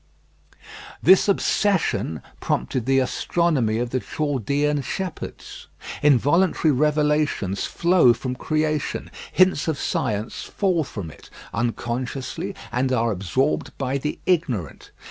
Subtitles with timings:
[1.03, 5.67] This obsession prompted the astronomy of the Chaldean shepherds.
[6.01, 13.77] Involuntary revelations flow from creation; hints of science fall from it unconsciously and are absorbed
[13.77, 14.89] by the ignorant.